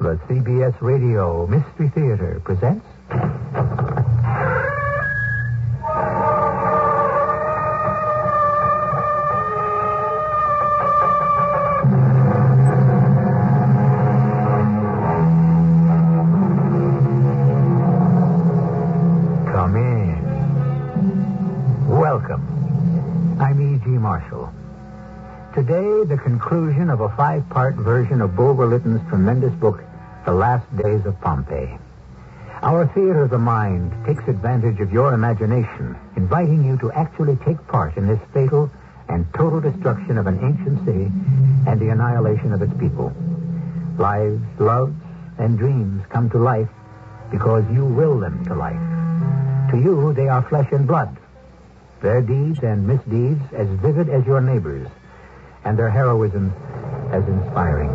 [0.00, 2.86] The CBS Radio Mystery Theater presents.
[19.52, 21.88] Come in.
[21.88, 22.42] Welcome.
[23.40, 23.88] I'm E.G.
[23.90, 24.52] Marshall.
[25.54, 29.82] Today, the conclusion of a five-part version of Bulwer Lytton's tremendous book,
[30.28, 31.78] The Last Days of Pompeii.
[32.60, 37.56] Our theater of the mind takes advantage of your imagination, inviting you to actually take
[37.66, 38.70] part in this fatal
[39.08, 41.10] and total destruction of an ancient city
[41.66, 43.10] and the annihilation of its people.
[43.96, 44.92] Lives, loves,
[45.38, 46.68] and dreams come to life
[47.30, 49.70] because you will them to life.
[49.70, 51.16] To you, they are flesh and blood.
[52.02, 54.88] Their deeds and misdeeds as vivid as your neighbors,
[55.64, 56.52] and their heroism
[57.12, 57.88] as inspiring.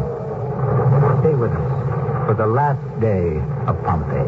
[1.21, 1.72] Stay with us
[2.25, 3.35] for the last day
[3.67, 4.23] of Pompeii.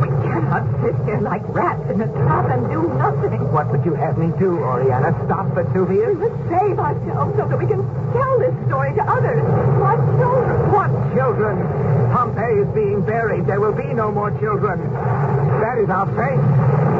[0.00, 3.40] We cannot sit here like rats in a trap and do nothing.
[3.52, 5.12] What would you have me do, Oriana?
[5.26, 6.16] Stop We Vesuvius?
[6.18, 9.42] must save ourselves so that we can tell this story to others.
[9.80, 10.72] What children?
[10.72, 11.54] What children?
[12.12, 13.46] Pompeii is being buried.
[13.46, 14.80] There will be no more children.
[15.60, 16.93] That is our fate.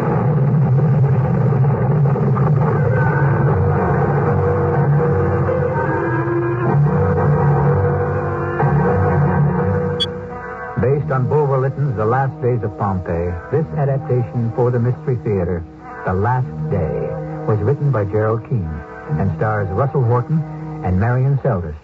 [12.34, 15.64] Last Days of Pompeii, this adaptation for the Mystery Theater,
[16.04, 18.80] The Last Day, was written by Gerald Keane
[19.20, 20.42] and stars Russell Horton
[20.84, 21.76] and Marion Seldes.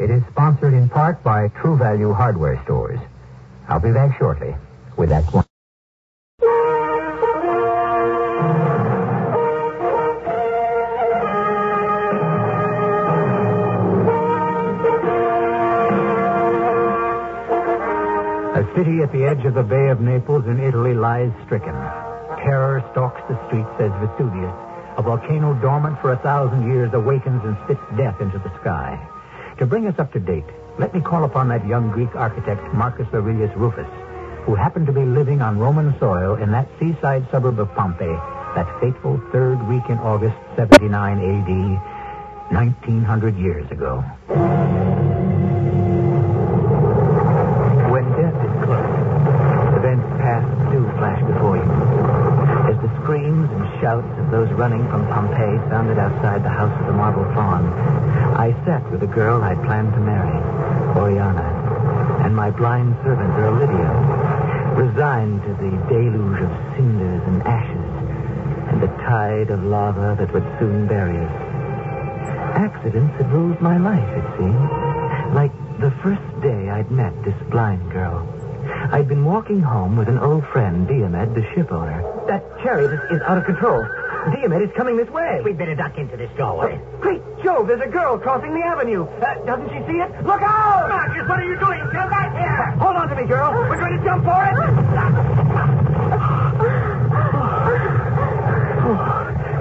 [0.00, 2.98] It is sponsored in part by True Value Hardware Stores.
[3.68, 4.56] I'll be back shortly
[4.96, 5.49] with Act One.
[19.10, 21.74] At the edge of the Bay of Naples in Italy lies stricken.
[22.46, 24.54] Terror stalks the streets as Vesuvius,
[24.96, 28.94] a volcano dormant for a thousand years, awakens and spits death into the sky.
[29.58, 30.46] To bring us up to date,
[30.78, 33.90] let me call upon that young Greek architect, Marcus Aurelius Rufus,
[34.44, 38.14] who happened to be living on Roman soil in that seaside suburb of Pompeii
[38.54, 44.04] that fateful third week in August 79 AD, 1900 years ago.
[47.90, 49.00] When death is close,
[49.80, 51.68] events past do flash before you.
[52.70, 56.86] As the screams and shouts of those running from Pompeii sounded outside the house of
[56.86, 57.66] the Marble Fawn,
[58.38, 60.38] I sat with the girl I'd planned to marry,
[60.94, 63.90] Oriana, and my blind servant, girl Lydia,
[64.78, 67.90] resigned to the deluge of cinders and ashes
[68.70, 71.34] and the tide of lava that would soon bury us.
[72.54, 75.34] Accidents had ruled my life, it seemed.
[75.34, 75.50] Like
[75.80, 78.22] the first day I'd met this blind girl.
[78.92, 82.06] I'd been walking home with an old friend, Diomed, the ship owner.
[82.28, 83.84] That chariot is, is out of control.
[84.28, 85.40] Diomed is coming this way.
[85.44, 86.80] We'd better duck into this doorway.
[87.00, 89.04] Great Jove, there's a girl crossing the avenue.
[89.04, 90.10] Uh, doesn't she see it?
[90.26, 90.88] Look out!
[90.88, 91.80] Marcus, what are you doing?
[91.92, 92.70] Come back here!
[92.78, 93.52] Hold on to me, girl.
[93.52, 94.54] We're going to jump for it.
[98.82, 98.96] Oh,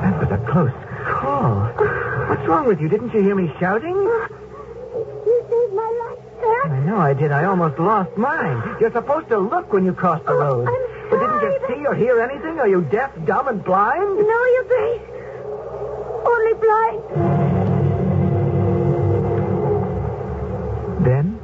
[0.02, 0.72] that was a close
[1.06, 1.66] call.
[2.30, 2.90] What's wrong with you?
[2.90, 3.96] Didn't you hear me shouting?
[3.96, 6.64] You saved my life, sir.
[6.74, 7.32] I know I did.
[7.32, 8.78] I almost lost mine.
[8.80, 10.68] You're supposed to look when you cross the road.
[10.68, 11.69] I'm But didn't you sorry.
[11.80, 12.60] See or hear anything?
[12.60, 14.00] Are you deaf, dumb, and blind?
[14.00, 15.02] No, Your Grace.
[16.26, 17.02] Only blind.
[21.06, 21.40] Then,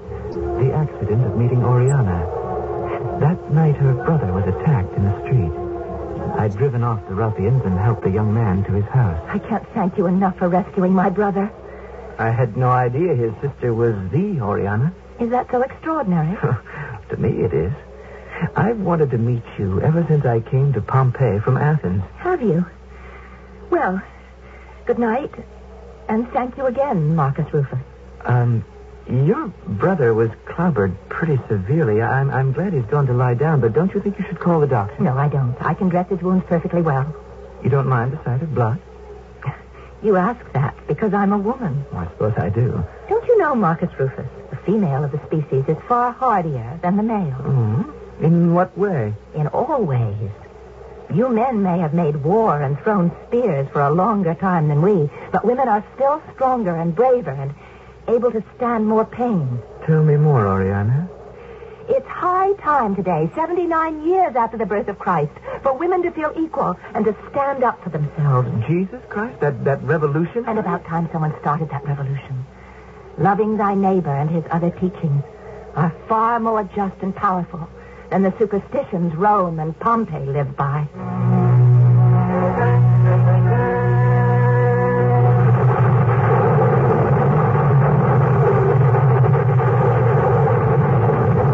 [0.59, 3.19] the accident of meeting Oriana.
[3.19, 5.51] That night, her brother was attacked in the street.
[6.38, 9.23] I'd driven off the ruffians and helped the young man to his house.
[9.29, 11.50] I can't thank you enough for rescuing my brother.
[12.19, 14.94] I had no idea his sister was the Oriana.
[15.19, 16.35] Is that so extraordinary?
[17.09, 17.72] to me, it is.
[18.56, 22.03] I've wanted to meet you ever since I came to Pompeii from Athens.
[22.18, 22.66] Have you?
[23.69, 24.01] Well,
[24.85, 25.34] good night.
[26.07, 27.79] And thank you again, Marcus Rufus.
[28.25, 28.63] Um,
[29.09, 32.02] your brother was clobbered pretty severely.
[32.02, 34.59] I'm, I'm glad he's gone to lie down, but don't you think you should call
[34.59, 35.02] the doctor?
[35.02, 35.55] No, I don't.
[35.61, 37.14] I can dress his wounds perfectly well.
[37.64, 38.79] You don't mind the sight of blood?
[40.03, 41.85] You ask that because I'm a woman.
[41.91, 42.84] Well, I suppose I do.
[43.09, 47.03] Don't you know, Marcus Rufus, the female of the species is far hardier than the
[47.03, 47.32] male.
[47.32, 47.91] hmm
[48.22, 49.14] In what way?
[49.35, 50.32] In all ways.
[51.14, 55.09] You men may have made war and thrown spears for a longer time than we,
[55.32, 57.53] but women are still stronger and braver and
[58.08, 59.59] able to stand more pain.
[59.85, 61.09] Tell me more, Oriana.
[61.88, 66.34] It's high time today, 79 years after the birth of Christ, for women to feel
[66.35, 68.50] equal and to stand up for themselves.
[68.68, 70.46] Jesus Christ, that, that revolution?
[70.47, 72.46] And about time someone started that revolution.
[73.18, 75.23] loving thy neighbor and his other teachings,
[75.76, 77.70] are far more just and powerful
[78.09, 80.87] than the superstitions Rome and Pompeii live by.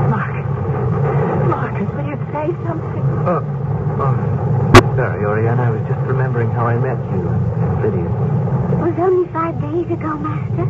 [0.09, 0.47] Marcus.
[1.49, 3.03] Marcus, will you say something?
[3.27, 3.41] Oh,
[3.99, 4.15] oh.
[4.95, 5.63] Sorry, Oriana.
[5.63, 7.21] I was just remembering how I met you,
[7.81, 8.09] Lydia.
[8.71, 10.67] It was only five days ago, Master.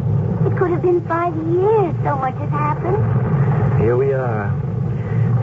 [0.47, 1.95] It could have been five years.
[2.03, 3.81] So much has happened.
[3.81, 4.70] Here we are.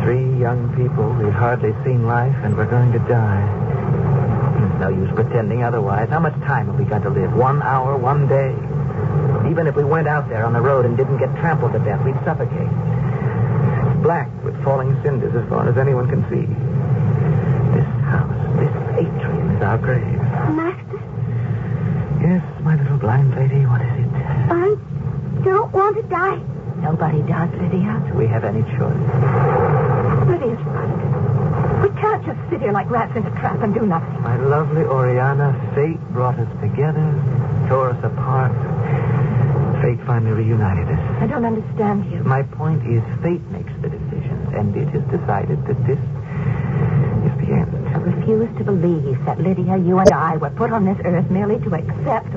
[0.02, 1.10] Three young people.
[1.14, 3.44] We've hardly seen life, and we're going to die.
[4.78, 6.08] No use pretending otherwise.
[6.08, 7.34] How much time have we got to live?
[7.34, 8.54] One hour, one day?
[9.50, 12.04] Even if we went out there on the road and didn't get trampled to death,
[12.04, 12.68] we'd suffocate.
[12.70, 16.46] It's black with falling cinders as far as anyone can see.
[17.74, 20.04] This house, this atrium is our grave.
[20.54, 21.00] Master,
[22.22, 24.10] Yes, my little blind lady, what is it?
[24.50, 24.76] I
[25.44, 26.40] don't want to die.
[26.80, 28.02] Nobody does, Lydia.
[28.08, 29.02] Do we have any choice?
[30.28, 31.82] Lydia's right.
[31.82, 34.22] We can't just sit here like rats in a trap and do nothing.
[34.22, 37.06] My lovely Oriana, fate brought us together,
[37.68, 38.52] tore us apart.
[39.82, 41.00] Fate finally reunited us.
[41.22, 42.22] I don't understand you.
[42.24, 47.54] My point is, fate makes the decisions, and it has decided that this is the
[47.54, 47.88] end.
[47.94, 51.58] I refuse to believe that Lydia, you and I were put on this earth merely
[51.64, 52.34] to accept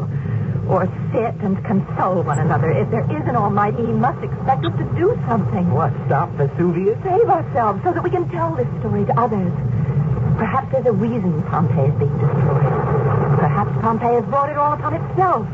[0.72, 2.72] or, sit and console one another.
[2.72, 5.70] If there is an Almighty, He must expect us to do something.
[5.72, 6.98] What, stop Vesuvius?
[7.04, 9.52] Save ourselves so that we can tell this story to others.
[10.40, 12.72] Perhaps there's a reason Pompeii is being destroyed.
[13.44, 15.46] Perhaps Pompeii has brought it all upon itself.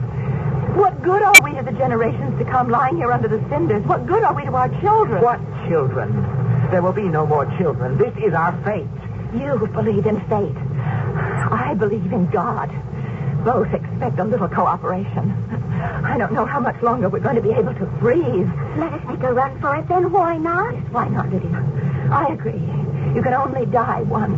[0.77, 3.83] What good are we to the generations to come lying here under the cinders?
[3.85, 5.23] What good are we to our children?
[5.23, 6.13] What children?
[6.69, 7.97] There will be no more children.
[7.97, 8.85] This is our fate.
[9.33, 10.57] You believe in fate.
[11.49, 12.69] I believe in God.
[13.43, 15.33] Both expect a little cooperation.
[16.05, 18.47] I don't know how much longer we're going to be able to breathe.
[18.77, 20.75] Let us make a run for it, then why not?
[20.91, 21.65] Why not, Lydia?
[22.11, 22.61] I agree.
[23.15, 24.37] You can only die once.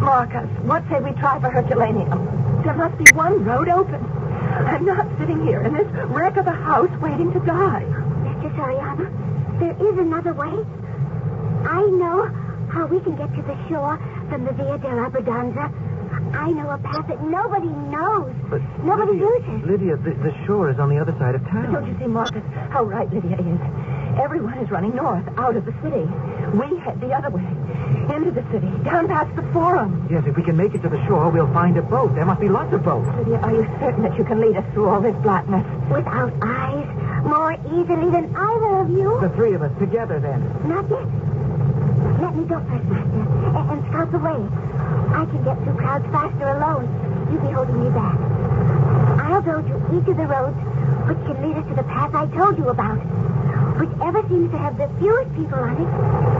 [0.00, 2.62] Marcus, what say we try for Herculaneum?
[2.64, 4.02] There must be one road open.
[4.02, 7.84] I'm not sitting here in this wreck of a house waiting to die.
[8.24, 8.48] Mr.
[8.56, 10.52] Soriano, there is another way.
[11.68, 12.24] I know
[12.72, 13.98] how we can get to the shore
[14.30, 15.89] from the Via dell'Abbondanza.
[16.32, 18.32] I know a path that nobody knows.
[18.48, 19.70] But Nobody Lydia, uses.
[19.70, 21.72] Lydia, the, the shore is on the other side of town.
[21.72, 23.60] Don't you see, Marcus, how right Lydia is?
[24.18, 26.02] Everyone is running north, out of the city.
[26.56, 27.46] We head the other way,
[28.14, 30.08] into the city, down past the forum.
[30.10, 32.14] Yes, if we can make it to the shore, we'll find a boat.
[32.14, 33.06] There must be lots of boats.
[33.18, 35.64] Lydia, are you certain that you can lead us through all this blackness?
[35.90, 36.86] Without eyes,
[37.24, 39.18] more easily than either of you.
[39.20, 40.42] The three of us together, then.
[40.66, 41.06] Not yet.
[42.20, 44.36] Let me go first, Master, and, and scout the way.
[45.16, 46.84] I can get through crowds faster alone.
[47.32, 48.20] You be holding me back.
[49.24, 50.60] I'll go to each of the roads
[51.08, 53.00] which can lead us to the path I told you about.
[53.80, 55.88] Whichever seems to have the fewest people on it,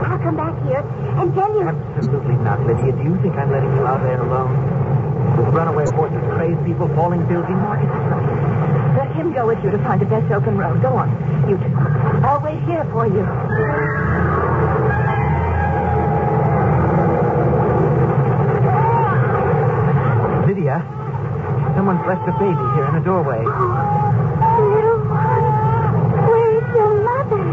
[0.05, 0.85] I'll come back here
[1.17, 1.65] and tell you.
[1.65, 2.93] Absolutely not, Lydia.
[2.93, 4.53] Do you think I'm letting you out there alone?
[5.33, 7.57] With runaway horses, crazed people, falling buildings?
[7.57, 9.01] Marcus is right.
[9.01, 10.77] Let him go with you to find the best open road.
[10.85, 11.09] Go on,
[11.49, 11.73] you two.
[12.21, 12.37] I'll
[12.69, 14.30] here for you.
[21.91, 23.43] Someone's left a baby here in the doorway.
[23.43, 23.51] Oh,
[24.71, 25.43] Little one,
[26.23, 27.43] where is your mother?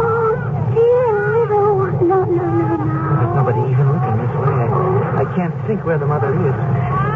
[0.00, 0.32] Oh,
[0.72, 1.12] dear
[1.44, 2.08] little one.
[2.08, 2.88] No, no, no, no.
[3.20, 4.48] There's nobody even looking this way.
[4.48, 6.56] I, I can't think where the mother is.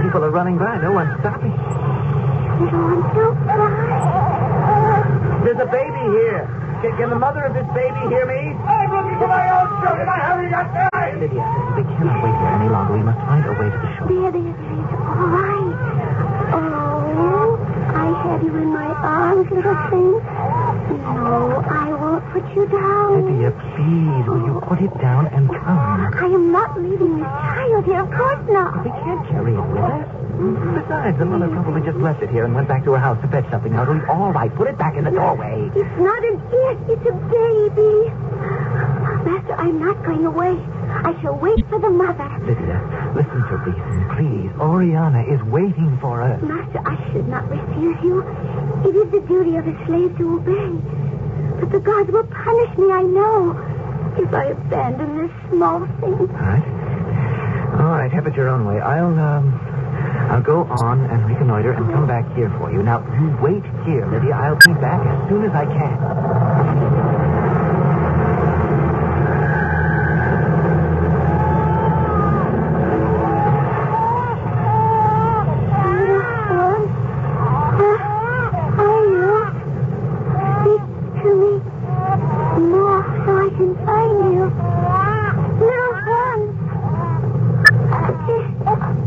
[0.04, 0.76] People are running by.
[0.84, 1.52] No one's stopping.
[2.60, 5.00] Little one, don't cry.
[5.48, 6.44] There's a baby here.
[6.84, 8.52] Can, can the mother of this baby hear me?
[8.68, 10.04] I'm looking for my own children.
[10.06, 11.20] I haven't got time.
[11.24, 11.40] Lydia,
[11.72, 12.92] we cannot wait here any longer.
[12.94, 14.06] We must find a way to the shore.
[14.12, 15.08] There, there, there.
[15.08, 15.57] All right.
[16.52, 17.58] Oh,
[17.94, 20.12] I have you in my arms, little thing.
[21.18, 23.12] No, I won't put you down.
[23.12, 26.14] Oh, Lydia, please, will you put it down and come?
[26.14, 28.00] I am not leaving this child here.
[28.00, 28.84] Of course not.
[28.84, 30.08] We can't carry it with us.
[30.38, 33.28] Besides, the mother probably just left it here and went back to her house to
[33.28, 33.72] fetch something.
[33.72, 34.54] Now, it'll be all right.
[34.54, 35.68] Put it back in the doorway.
[35.74, 36.78] It's not an it.
[36.94, 38.10] It's a baby.
[39.26, 40.56] Master, I'm not going away.
[41.04, 42.28] I shall wait for the mother.
[42.42, 44.50] Lydia, listen to reason, please.
[44.60, 46.40] Oriana is waiting for us.
[46.42, 48.20] Master, I should not refuse you.
[48.84, 50.70] It is the duty of a slave to obey.
[51.60, 53.52] But the gods will punish me, I know,
[54.18, 56.14] if I abandon this small thing.
[56.14, 56.64] All right.
[57.78, 58.80] All right, have it your own way.
[58.80, 59.54] I'll, um,
[60.30, 62.82] I'll go on and reconnoiter and come back here for you.
[62.82, 64.34] Now, you wait here, Lydia.
[64.34, 66.98] I'll be back as soon as I can.
[75.28, 76.84] Little one,
[77.78, 77.98] where
[78.86, 79.58] are you?
[83.58, 84.46] can find you.
[85.58, 86.42] Little one.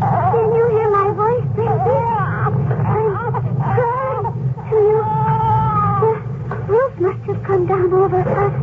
[0.02, 1.96] Can you hear my voice, baby?
[2.42, 2.54] I'm
[3.76, 4.28] crying
[4.70, 5.04] to you.
[6.50, 8.54] The roof must have come down over us.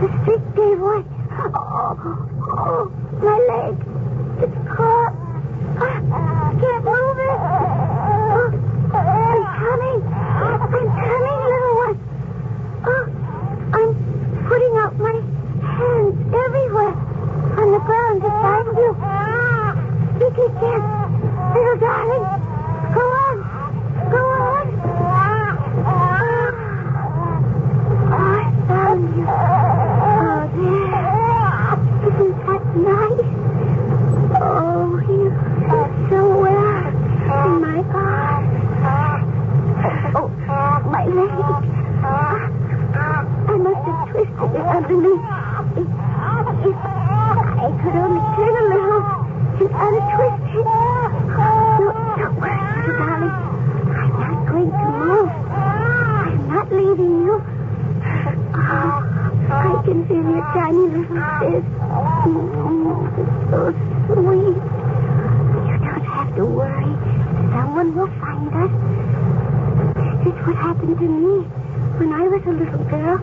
[0.00, 1.02] The street gave way.
[1.40, 1.96] Oh,
[2.50, 2.92] oh,
[3.22, 3.74] my leg.
[4.42, 5.14] It's caught.
[5.78, 5.82] I
[6.60, 7.38] can't move it.
[8.20, 8.52] Oh,
[8.92, 10.00] I'm coming.
[10.38, 11.96] I'm coming, little one.
[12.84, 13.04] Oh,
[13.74, 13.90] I'm
[14.48, 15.14] putting out my
[15.76, 16.94] hands everywhere
[17.58, 18.90] on the ground to find you.
[20.16, 20.82] Speak again,
[21.54, 22.26] little darling.
[22.94, 23.36] Go on.
[24.10, 24.66] Go on.
[25.84, 26.00] Oh,
[28.10, 29.24] I found you.
[29.28, 31.18] Oh, there.
[32.08, 33.28] Isn't that nice?
[34.40, 35.28] Oh, you
[35.68, 38.52] fit so well in my arms.
[40.16, 40.28] Oh,
[40.90, 41.64] my leg.
[43.50, 44.08] I must have
[44.84, 44.86] it.
[44.86, 45.86] If,
[46.66, 49.02] if I could only turn a little
[49.58, 50.66] and untwist it.
[51.34, 53.34] No, don't worry, little darling.
[53.98, 55.30] I'm not going to move.
[55.50, 57.34] I'm not leaving you.
[58.54, 59.02] Oh,
[59.50, 61.66] I can feel your tiny little fist.
[63.18, 63.60] It's so
[64.06, 64.58] sweet.
[65.66, 66.92] You don't have to worry.
[67.50, 68.72] Someone will find us.
[70.22, 71.42] This is what happened to me
[71.98, 73.18] when I was a little girl.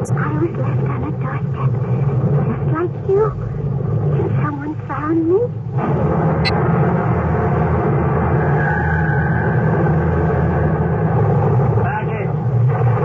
[0.00, 1.70] I was left on a doorstep,
[2.48, 3.24] just like you.
[4.16, 6.50] And someone found me.
[11.00, 12.30] Marcus!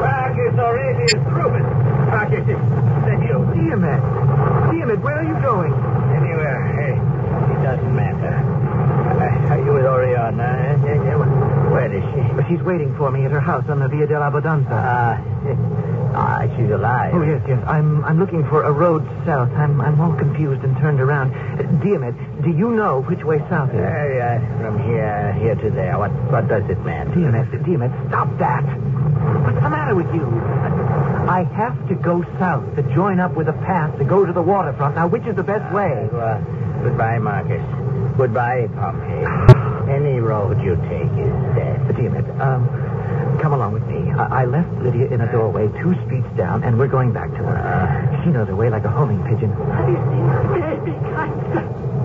[0.01, 1.67] Marcus Aurelius Rufus!
[2.11, 3.37] Marcus, it's you.
[3.55, 4.01] Diomed.
[4.71, 5.73] Diomed, where are you going?
[6.15, 6.59] Anywhere.
[6.75, 8.35] Hey, it doesn't matter.
[8.35, 10.79] Uh, are you with Oriana?
[10.85, 11.15] Yeah, yeah.
[11.71, 12.21] Where is she?
[12.35, 14.67] Well, She's waiting for me at her house on the Via dell'Abbondanza.
[14.71, 15.34] Ah, ah,
[16.55, 17.13] she's alive.
[17.13, 17.61] Oh, yes, yes.
[17.67, 19.51] I'm I'm looking for a road south.
[19.53, 21.33] I'm I'm all confused and turned around.
[21.33, 23.79] Uh, Diomed, do you know which way south is?
[23.79, 25.97] Uh, yeah, from here, here to there.
[25.97, 27.09] What, what does it matter?
[27.13, 28.63] Diomed, Diomed, stop that.
[28.63, 30.25] What's the matter with you?
[31.27, 34.41] I have to go south to join up with a path to go to the
[34.41, 34.95] waterfront.
[34.95, 36.07] Now, which is the best way?
[36.11, 36.39] Well,
[36.83, 37.63] goodbye, Marcus.
[38.17, 39.25] Goodbye, Pompey.
[39.91, 41.95] Any road you take is death.
[41.97, 42.69] Diomed, um,
[43.45, 44.09] come along with me.
[44.17, 47.43] I, I left Lydia in a doorway two streets down, and we're going back to
[47.45, 48.21] her.
[48.23, 49.53] She knows her way like a homing pigeon.
[49.53, 51.29] Have you seen my baby, kind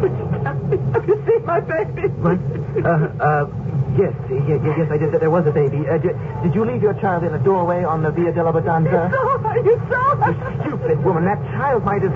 [0.05, 0.77] Would you tell me?
[0.93, 2.09] Have you seen my baby?
[2.21, 2.37] What?
[2.85, 5.13] Uh, uh, yes, yes, yes, I did.
[5.13, 5.89] There was a baby.
[5.89, 9.11] Uh, did, did you leave your child in a doorway on the Via dell'Abbondanza?
[9.11, 9.59] saw her.
[9.65, 10.33] You saw her.
[10.33, 11.25] You stupid woman.
[11.25, 12.15] That child might have...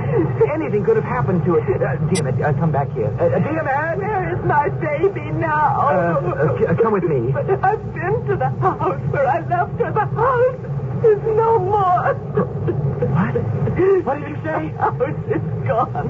[0.54, 1.64] Anything could have happened to it.
[1.82, 3.14] Uh, Diomed, uh, come back here.
[3.18, 4.00] Uh, uh, Diomed!
[4.00, 5.76] Where is my baby now?
[5.80, 7.32] Uh, uh, come with me.
[7.32, 9.92] But I've been to the house where I left her.
[9.92, 12.14] The house is no more.
[13.04, 13.34] What?
[14.04, 14.70] What did you say?
[14.70, 16.08] The house is gone.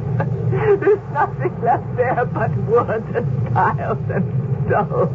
[0.80, 5.08] There's nothing left there but wood and tiles and stone.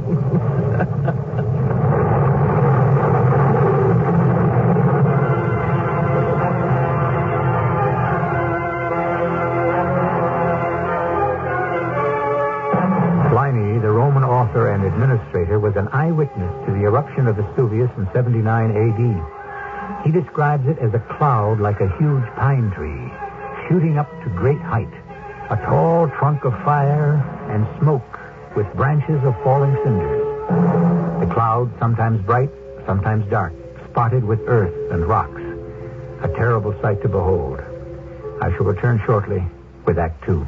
[13.29, 18.07] Pliny, the Roman author and administrator, was an eyewitness to the eruption of Vesuvius in
[18.13, 20.05] 79 AD.
[20.05, 23.11] He describes it as a cloud like a huge pine tree,
[23.67, 24.93] shooting up to great height,
[25.49, 27.15] a tall trunk of fire
[27.49, 28.18] and smoke
[28.55, 30.21] with branches of falling cinders.
[31.19, 32.49] The cloud, sometimes bright,
[32.85, 33.53] sometimes dark,
[33.89, 35.41] spotted with earth and rocks.
[36.21, 37.61] A terrible sight to behold.
[38.41, 39.43] I shall return shortly
[39.85, 40.47] with Act Two.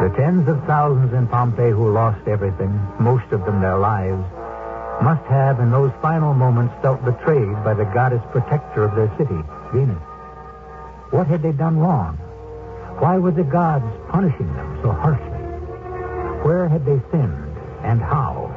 [0.00, 4.24] The tens of thousands in Pompeii who lost everything, most of them their lives,
[5.02, 9.40] must have in those final moments felt betrayed by the goddess protector of their city,
[9.72, 9.96] Venus.
[11.10, 12.16] What had they done wrong?
[13.00, 15.40] Why were the gods punishing them so harshly?
[16.44, 18.48] Where had they sinned and how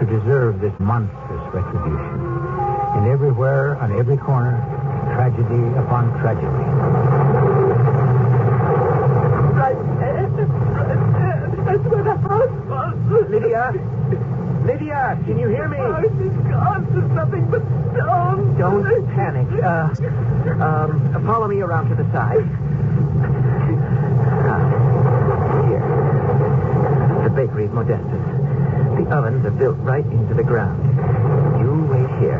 [0.00, 2.20] to deserve this monstrous retribution?
[2.96, 4.56] And everywhere, on every corner,
[5.14, 6.46] tragedy upon tragedy.
[9.52, 10.30] Right there.
[11.66, 13.30] That's where the house was.
[13.30, 13.72] Lydia?
[14.70, 15.78] Lydia, can you hear me?
[15.78, 16.86] The house is gone.
[16.94, 18.54] There's nothing but stone.
[18.56, 18.86] Don't
[19.18, 19.50] panic.
[19.58, 19.90] Uh,
[20.62, 22.46] um, follow me around to the side.
[24.46, 24.62] Ah,
[25.66, 25.82] here.
[27.24, 28.22] The bakery of Modestus.
[28.94, 30.78] The ovens are built right into the ground.
[31.58, 32.38] You wait here.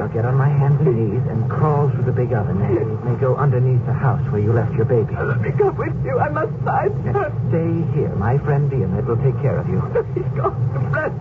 [0.00, 2.62] I'll get on my hands and knees and crawl through the big oven.
[2.62, 5.14] It may go underneath the house where you left your baby.
[5.14, 6.18] Let me go with you.
[6.20, 7.32] I must find her.
[7.50, 8.14] Stay here.
[8.14, 9.82] My friend Diomed will take care of you.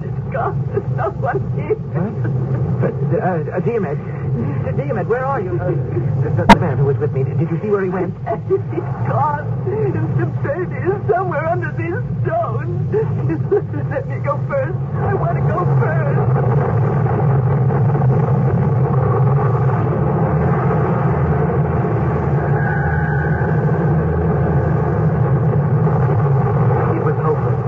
[0.01, 0.55] He's gone.
[0.71, 1.75] There's no one here.
[1.75, 2.93] What?
[2.93, 3.99] Uh, uh, Diomed.
[4.77, 5.59] Diomed, where are you?
[5.59, 5.69] Uh,
[6.35, 8.13] the, the man who was with me, did you see where he went?
[8.49, 8.59] He's
[9.07, 9.45] gone.
[10.17, 12.93] The baby is somewhere under these stones.
[13.91, 14.77] Let me go first.
[15.03, 17.33] I want to go first.
[26.93, 27.59] It was hopeless.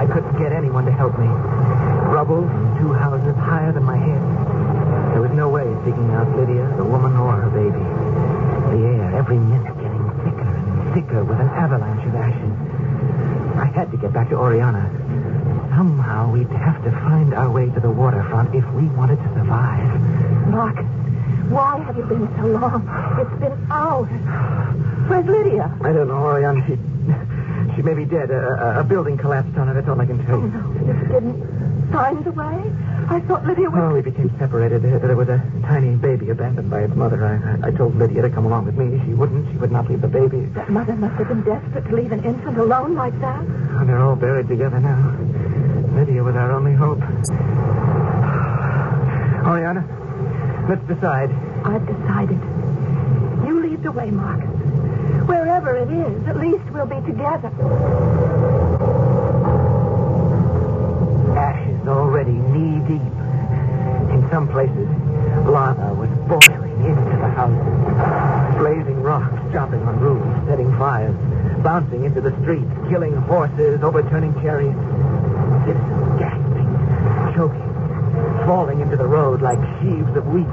[0.00, 1.26] I couldn't get anyone to help me.
[1.26, 4.22] Rubble from two houses higher than my head.
[5.12, 7.80] There was no way of digging out Lydia, the woman, or her baby.
[8.76, 12.52] The air, every minute, getting thicker and thicker with an avalanche of ashes.
[13.58, 14.84] I had to get back to Oriana.
[15.74, 19.88] Somehow we'd have to find our way to the waterfront if we wanted to survive.
[20.48, 20.76] Mark,
[21.48, 22.84] why have you been so long?
[23.18, 24.10] It's been hours.
[25.08, 25.74] Where's Lydia?
[25.82, 26.64] I don't know, Oriana.
[26.66, 26.76] She,
[27.76, 28.30] she may be dead.
[28.30, 29.74] A, a, a building collapsed on her.
[29.74, 30.48] That's all I can tell Oh, you.
[30.48, 30.60] no.
[30.86, 32.72] You didn't find the way?
[33.08, 33.78] I thought Lydia was...
[33.78, 34.82] Well, we became separated.
[34.82, 37.22] There there was a tiny baby abandoned by its mother.
[37.24, 39.00] I, I, I told Lydia to come along with me.
[39.06, 39.46] She wouldn't.
[39.52, 40.40] She would not leave the baby.
[40.56, 43.40] That mother must have been desperate to leave an infant alone like that.
[43.44, 45.14] And they're all buried together now.
[45.94, 47.00] Lydia was our only hope.
[49.46, 49.86] Oriana,
[50.68, 51.30] let's decide.
[51.64, 52.40] I've decided.
[53.46, 54.50] You lead the way, Marcus.
[55.26, 57.50] Wherever it is, at least we'll be together.
[61.36, 63.16] Ashes already knee deep.
[64.14, 64.88] In some places,
[65.46, 68.58] lava was boiling into the houses.
[68.58, 71.16] Blazing rocks dropping on roofs, setting fires,
[71.62, 74.78] bouncing into the streets, killing horses, overturning chariots.
[75.66, 76.70] Citizens gasping,
[77.34, 77.66] choking,
[78.46, 80.46] falling into the road like sheaves of wheat.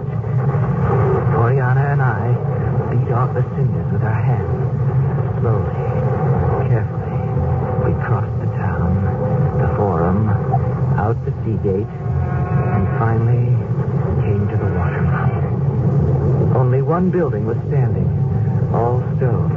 [1.37, 2.33] Oriana and I
[2.89, 4.62] beat off the cinders with our hands.
[5.43, 5.75] Slowly,
[6.71, 7.19] carefully,
[7.83, 8.95] we crossed the town,
[9.59, 10.29] the forum,
[10.95, 11.93] out the sea gate,
[12.71, 13.51] and finally
[14.23, 16.55] came to the waterfront.
[16.55, 18.07] Only one building was standing,
[18.73, 19.51] all stone.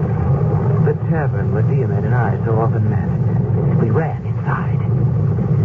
[0.86, 3.80] The tavern where Diomed and I so often met.
[3.80, 4.80] We ran inside.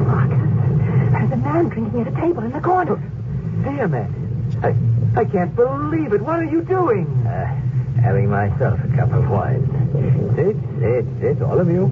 [0.06, 3.02] Marcus, there's a man drinking at a table in the corner.
[3.64, 4.76] Diomed, I,
[5.20, 6.22] I can't believe it.
[6.22, 7.08] What are you doing?
[7.26, 7.48] Uh,
[8.02, 9.71] having myself a cup of wine.
[9.92, 11.92] Sit, sit, sit, all of you.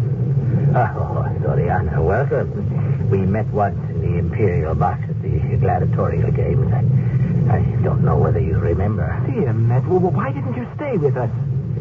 [0.73, 3.09] Oh, Soriana, welcome.
[3.09, 6.71] We met once in the Imperial box at the gladiatorial games.
[6.71, 9.07] I, I don't know whether you remember.
[9.27, 11.29] Diomed, well, why didn't you stay with us?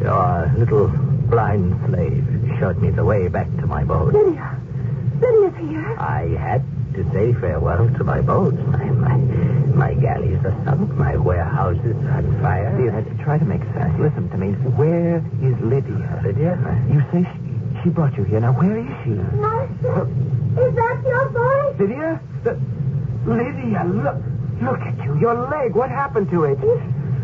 [0.01, 0.87] Your little
[1.29, 2.25] blind slave
[2.59, 4.13] showed me the way back to my boat.
[4.13, 4.59] Lydia.
[5.21, 5.95] Lydia's here.
[5.99, 6.63] I had
[6.95, 9.17] to say farewell to my my,
[9.79, 10.91] my galleys are sunk.
[10.95, 12.69] My warehouses are on fire.
[12.77, 13.95] Diomed, try to make sense.
[13.97, 14.51] Listen to me.
[14.75, 16.19] Where is Lydia?
[16.21, 16.59] Lydia?
[16.91, 18.41] You say she, she brought you here.
[18.41, 19.15] Now, where is she?
[19.39, 20.03] Master,
[20.59, 21.79] is that your voice?
[21.79, 22.19] Lydia?
[22.43, 22.59] The,
[23.23, 24.19] Lydia, look.
[24.59, 25.17] Look at you.
[25.17, 25.73] Your leg.
[25.73, 26.59] What happened to it?
[26.59, 26.81] It,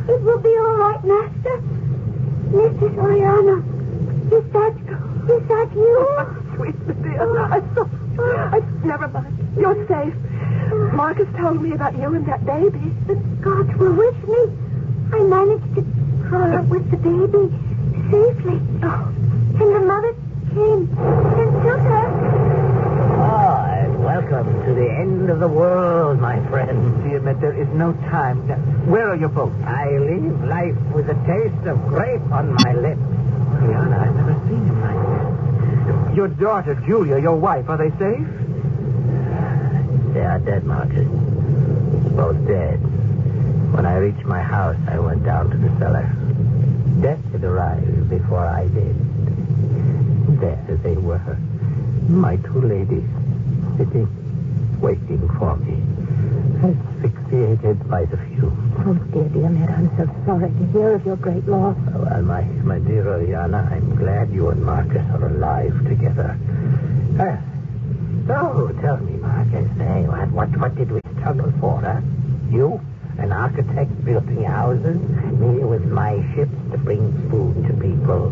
[0.07, 1.59] it will be all right, Master.
[2.55, 2.97] Mrs.
[2.97, 3.59] Oriana,
[4.31, 4.75] is that,
[5.27, 5.95] is that you?
[6.55, 7.19] Sweet Lydia.
[7.51, 7.89] I thought...
[8.17, 9.35] I, never mind.
[9.59, 10.13] You're safe.
[10.95, 12.91] Marcus told me about you and that baby.
[13.08, 14.41] The gods were with me.
[15.13, 15.84] I managed to
[16.27, 17.51] crawl up with the baby
[18.12, 18.60] safely.
[18.84, 19.12] Oh,
[19.60, 20.13] And the mother
[20.53, 22.08] came and took her.
[23.19, 27.03] Oh, and welcome to the end of the world, my friend.
[27.03, 28.47] Dear Diomed, there is no time.
[28.47, 28.55] Now,
[28.89, 29.55] Where are your boats?
[29.65, 33.01] I leave life with a taste of grape on my lips.
[33.62, 36.15] Oriana, I've never seen him like this.
[36.15, 38.25] Your daughter, Julia, your wife, are they safe?
[40.15, 41.10] They are dead, Marcus.
[42.15, 42.80] Both dead.
[43.73, 46.08] When I reached my house, I went down to the cellar.
[47.01, 48.95] Death had arrived before I did.
[50.39, 51.38] There they were.
[52.08, 53.04] My two ladies,
[53.75, 54.08] sitting,
[54.80, 55.84] waiting for me,
[56.63, 58.73] asphyxiated by the fumes.
[58.88, 61.75] oh dear, dear Ned, I'm so sorry to hear of your great loss.
[61.93, 66.39] Well, my, my dear Oriana, I'm glad you and Marcus are alive together.
[67.19, 67.36] Uh,
[68.27, 72.01] so, tell me, Marcus, eh, what, what, what did we struggle for, huh?
[72.49, 72.81] You,
[73.17, 74.97] an architect building houses,
[75.39, 78.29] me with my ships to bring food to people.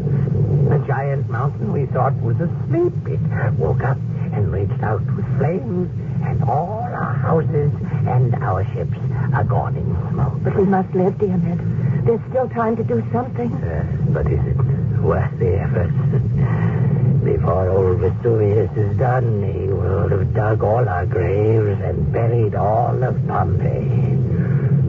[0.70, 3.98] The giant mountain we thought was asleep, it woke up
[4.34, 5.90] and reached out with flames,
[6.26, 7.72] and all our houses
[8.08, 8.98] and our ships
[9.34, 10.40] are gone in smoke.
[10.44, 12.06] But we must live, dear Ned.
[12.06, 13.52] There's still time to do something.
[13.54, 14.58] Uh, but is it
[15.02, 16.80] worth the effort?
[17.24, 23.02] Before old Vesuvius is done, he will have dug all our graves and buried all
[23.04, 24.18] of Pompeii.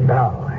[0.06, 0.50] So,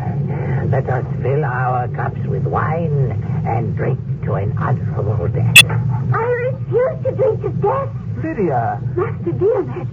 [0.72, 3.12] let us fill our cups with wine
[3.46, 5.56] and drink to an honorable death.
[5.66, 7.90] I refuse to drink to death.
[8.24, 8.80] Lydia.
[8.96, 9.88] Master Diomed,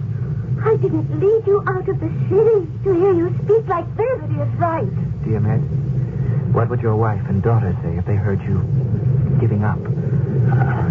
[0.65, 4.23] I didn't lead you out of the city to hear you speak like this.
[4.23, 5.23] Is right.
[5.25, 8.59] Diomed, what would your wife and daughter say if they heard you
[9.39, 9.77] giving up?
[9.77, 10.89] Uh,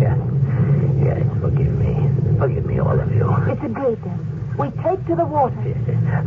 [0.00, 0.18] yes.
[1.08, 1.94] Yes, forgive me.
[2.38, 3.24] Forgive me, all of you.
[3.48, 4.20] It's agreed then.
[4.58, 5.56] We take to the water.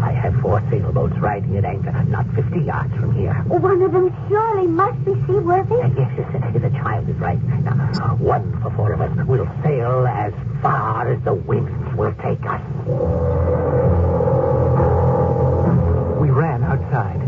[0.01, 3.33] I have four sailboats riding at anchor, not 50 yards from here.
[3.45, 5.75] One of them surely must be seaworthy.
[5.75, 7.37] Yes, yes, the child is right.
[7.63, 12.43] Now, one for four of us will sail as far as the winds will take
[12.45, 12.61] us.
[16.19, 17.21] We ran outside.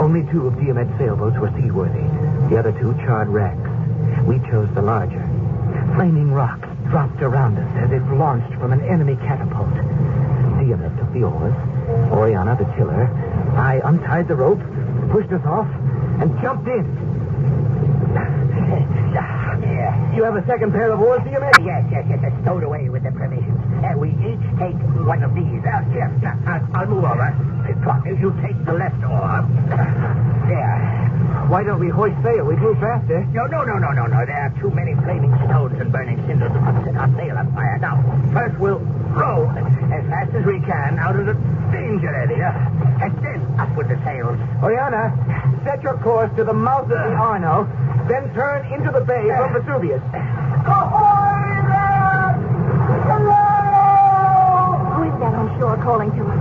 [0.00, 2.08] Only two of Diomed's sailboats were seaworthy.
[2.48, 3.70] The other two charred wrecks.
[4.26, 5.22] We chose the larger.
[5.94, 9.72] Flaming rocks dropped around us as if launched from an enemy catapult.
[10.58, 11.54] Diomed took the oars,
[12.12, 13.06] Oriana the tiller.
[13.56, 14.60] I untied the rope,
[15.12, 15.68] pushed us off,
[16.20, 16.84] and jumped in.
[20.18, 21.54] You have a second pair of oars, Diomed?
[21.62, 23.54] Yes, yes, yes, it's stowed away with the provisions.
[23.84, 24.74] Uh, we each take
[25.06, 25.62] one of these.
[25.62, 27.30] Uh, here, uh, I'll, I'll move over.
[27.84, 29.46] Clark, you take the left oar.
[30.50, 30.77] There.
[31.48, 32.44] Why don't we hoist sail?
[32.44, 33.24] We'd move faster.
[33.32, 34.20] No, no, no, no, no, no.
[34.26, 37.78] There are too many flaming stones and burning cinders to set our sail on fire.
[37.80, 38.04] Now,
[38.36, 38.80] first we'll
[39.16, 41.32] row as fast as we can out of the
[41.72, 42.52] danger area,
[43.00, 44.36] and then up with the sails.
[44.62, 45.08] Oriana,
[45.64, 47.32] set your course to the mouth of the uh.
[47.32, 47.64] Arno,
[48.12, 50.04] then turn into the bay from Vesuvius.
[54.92, 56.40] Who is that on shore calling to us?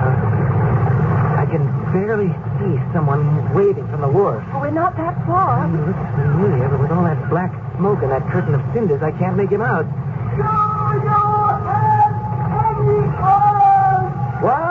[0.00, 2.32] Uh, I can barely
[2.66, 4.42] see someone waving from the wharf.
[4.52, 5.68] Well, we're not that far.
[5.68, 9.12] He looks familiar, but with all that black smoke and that curtain of cinders, I
[9.12, 9.86] can't make him out.
[14.42, 14.66] What?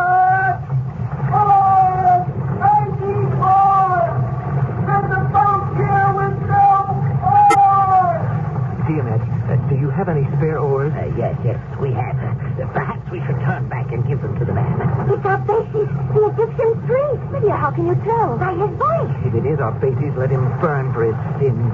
[8.86, 10.94] Diomed, uh, do you have any spare oars?
[10.94, 12.16] Uh, yes, yes, we have.
[12.22, 15.10] Uh, perhaps we should turn back and give them to the man.
[15.10, 17.34] It's Arbaces, the Egyptian priest.
[17.34, 18.38] Lydia, how can you tell?
[18.38, 19.10] By his voice.
[19.26, 21.72] If it is our bases, let him burn for his sins.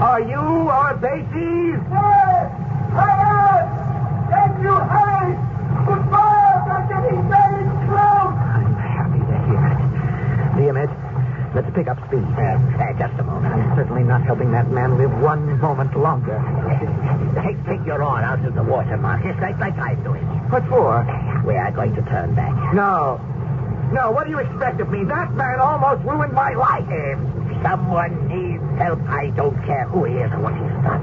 [0.00, 0.40] Are you
[0.72, 1.76] Arbaces?
[7.40, 9.78] I'm happy to hear it.
[10.56, 10.90] Diomed,
[11.54, 12.24] let's pick up speed.
[12.36, 13.54] Uh, uh, just a moment.
[13.54, 16.38] I'm certainly not helping that man live one moment longer.
[17.42, 20.24] Take, take your oar out of the water, Marcus, like, like I'm doing.
[20.50, 21.04] What for?
[21.46, 22.74] We are going to turn back.
[22.74, 23.20] No.
[23.92, 25.04] No, what do you expect of me?
[25.04, 26.86] That man almost ruined my life.
[26.90, 27.18] If
[27.62, 31.02] someone needs help, I don't care who he is or what he's done.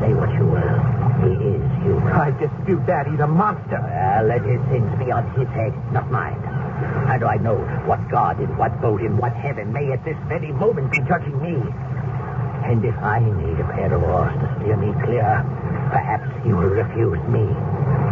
[0.00, 0.78] Say what you will.
[1.22, 2.12] He is human.
[2.14, 2.30] I
[2.68, 3.08] dispute that.
[3.08, 3.80] He's a monster.
[4.28, 6.36] Let his sins be on his head, not mine.
[7.08, 7.56] How do I know
[7.88, 11.40] what God in what boat in what heaven may at this very moment be judging
[11.40, 11.56] me?
[12.68, 15.24] And if I need a pair of oars to steer me clear,
[15.90, 17.48] perhaps he will refuse me.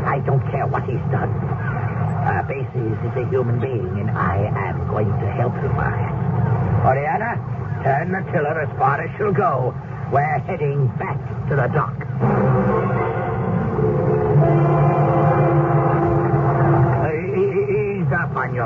[0.09, 1.29] I don't care what he's done.
[1.29, 5.77] Uh, Arbaces is a human being, and I am going to help him.
[5.77, 7.37] Oriana,
[7.85, 9.75] turn the tiller as far as she'll go.
[10.11, 12.66] We're heading back to the dock.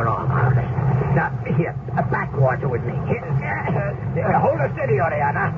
[0.01, 0.65] Your arm, Marcus.
[1.13, 1.29] Now,
[1.61, 2.97] here, uh, backwater with me.
[3.05, 5.53] Here, uh, hold her steady, Oriana.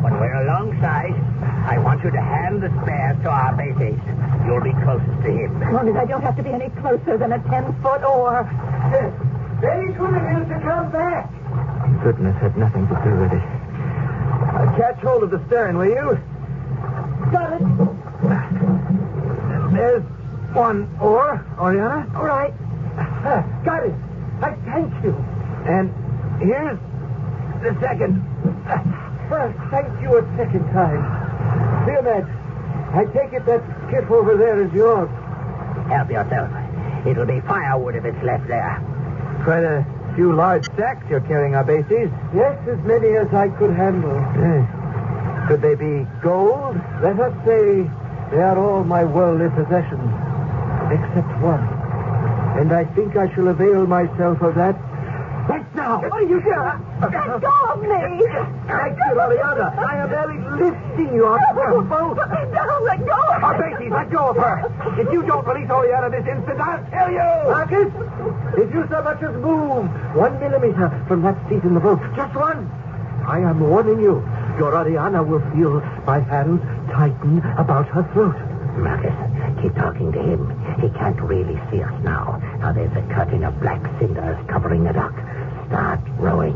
[0.00, 1.12] When we're alongside,
[1.68, 4.00] I want you to hand the spares to Arbaces.
[4.48, 5.62] You'll be closest to him.
[5.62, 8.48] As long as I don't have to be any closer than a ten-foot oar.
[9.60, 11.28] Very good of you to come back.
[12.02, 13.42] Goodness had nothing to do with it.
[13.44, 16.18] Uh, catch hold of the stern, will you?
[17.28, 17.62] Got it.
[19.76, 20.02] There's
[20.56, 22.10] one oar, Oriana.
[22.16, 22.54] All right.
[23.64, 23.94] Got it.
[24.42, 25.14] I thank you.
[25.66, 25.94] And
[26.42, 26.78] here's
[27.62, 28.22] the second.
[29.30, 31.00] Well, thank you a second time.
[31.86, 32.28] Diomed,
[32.94, 35.08] I take it that skiff over there is yours.
[35.88, 36.50] Help yourself.
[37.06, 38.78] It'll be firewood if it's left there.
[39.44, 41.64] Quite a few large sacks you're carrying, our.
[42.34, 44.18] Yes, as many as I could handle.
[45.48, 46.76] Could they be gold?
[47.02, 47.88] Let us say
[48.30, 50.10] they are all my worldly possessions,
[50.92, 51.81] except one.
[52.58, 54.76] And I think I shall avail myself of that
[55.48, 56.00] right now.
[56.00, 56.78] What are you doing?
[57.00, 58.02] Let go of me!
[58.68, 59.78] Thank you, Liliana.
[59.78, 62.16] I am barely lifting you off the boat.
[62.16, 64.56] Don't let go of Our oh, bases, let go of her.
[65.00, 67.28] If you don't release Oriana this instant, I'll tell you.
[67.50, 67.90] Marcus,
[68.58, 72.34] if you so much as move one millimeter from that seat in the boat, just
[72.34, 72.68] one,
[73.26, 74.22] I am warning you.
[74.58, 76.60] Your Oriana will feel my hands
[76.92, 78.51] tighten about her throat.
[78.76, 79.14] Marcus,
[79.62, 80.48] keep talking to him.
[80.80, 82.40] He can't really see us now.
[82.60, 85.14] Now there's a curtain of black cinders covering the dock.
[85.68, 86.54] Start rowing.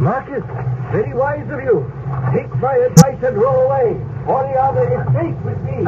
[0.00, 0.44] Marcus,
[0.90, 1.90] very wise of you.
[2.34, 3.96] Take my advice and row away.
[4.26, 5.78] Oriana is safe with me.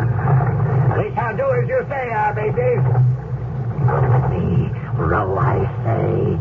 [0.96, 2.80] We shall do as you say, our baby.
[3.86, 6.38] With me, row, I say.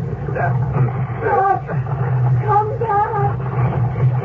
[2.46, 3.42] Come down.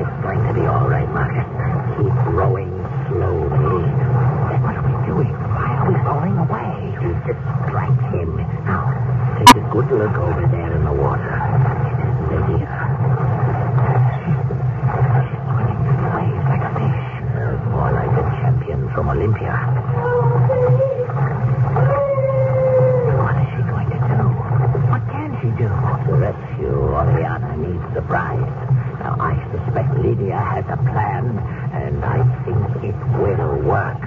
[0.00, 1.46] It's going to be all right, Marcus.
[1.96, 2.70] Keep rowing
[3.08, 3.84] slowly.
[4.60, 5.32] What are we doing?
[5.32, 6.70] Why are we rowing away?
[7.00, 8.36] To distract him.
[8.64, 8.84] Now,
[9.38, 11.30] take a good look over there in the water.
[12.26, 12.74] Lydia.
[14.18, 14.42] She's,
[15.46, 16.10] swimming the
[16.50, 17.06] like a fish.
[17.70, 19.54] More like a champion from Olympia.
[23.14, 24.18] What is she going to do?
[24.90, 25.70] What can she do?
[25.70, 28.50] To rescue Oriana needs surprise.
[28.98, 31.38] Now, I suspect Lydia has a plan,
[31.78, 33.99] and I think it will work.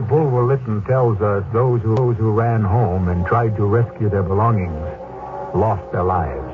[0.00, 4.22] Bulwer Lytton tells us those who, those who ran home and tried to rescue their
[4.22, 4.86] belongings
[5.54, 6.52] lost their lives.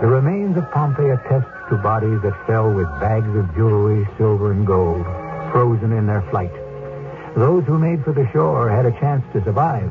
[0.00, 4.66] The remains of Pompeii attest to bodies that fell with bags of jewelry, silver and
[4.66, 5.04] gold,
[5.52, 6.52] frozen in their flight.
[7.34, 9.90] Those who made for the shore had a chance to survive.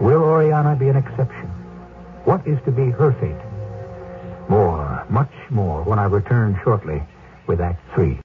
[0.00, 1.48] Will Oriana be an exception?
[2.24, 4.48] What is to be her fate?
[4.48, 7.02] More, much more, when I return shortly
[7.46, 8.20] with Act Three.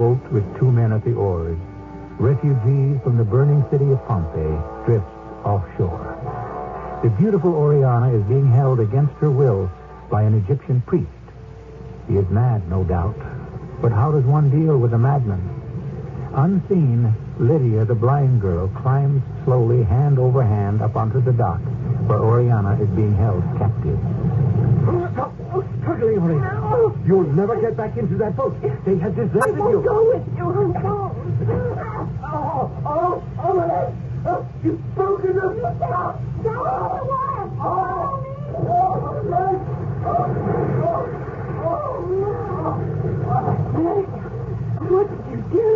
[0.00, 1.58] Boat with two men at the oars,
[2.18, 5.12] refugees from the burning city of Pompeii, drifts
[5.44, 6.16] offshore.
[7.02, 9.70] The beautiful Oriana is being held against her will
[10.10, 11.06] by an Egyptian priest.
[12.08, 13.18] He is mad, no doubt.
[13.82, 15.44] But how does one deal with a madman?
[16.32, 21.60] Unseen, Lydia, the blind girl, climbs slowly, hand over hand, up onto the dock
[22.08, 23.98] where Oriana is being held captive.
[25.80, 26.92] Struggling, Oriana.
[27.06, 28.54] You'll never get back into that boat.
[28.60, 29.82] They have deserted you.
[29.82, 30.74] Go with you.
[30.82, 31.14] Go.
[32.22, 33.94] Oh, oh, oh, my leg.
[34.26, 35.60] Oh, you've broken them.
[35.60, 36.52] Down in the
[37.08, 37.48] water.
[37.60, 38.20] Oh,
[38.54, 39.06] oh,
[40.04, 40.24] oh,
[41.64, 41.90] oh.
[44.90, 45.66] What did you do?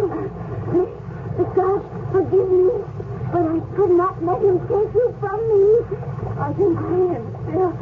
[1.37, 1.81] The God
[2.13, 2.71] forgive me,
[3.33, 5.65] but I could not let him take you from me.
[6.39, 7.73] I can see him still.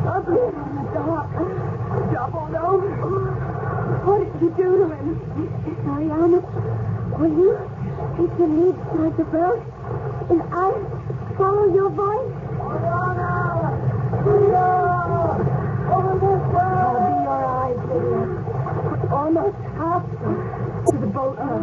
[0.00, 1.28] Up here on the dock.
[2.12, 2.90] Doubled over.
[4.06, 5.06] What did you do to him?
[5.84, 6.40] Mariana,
[7.18, 7.52] will you
[8.16, 9.60] take the lead toward the boat?
[10.30, 10.80] And I'll
[11.36, 12.32] follow your voice?
[12.60, 13.66] I'll
[14.20, 14.34] be
[17.26, 18.22] your eyes, Lydia.
[19.10, 20.02] Almost half
[20.86, 21.58] to the boat now.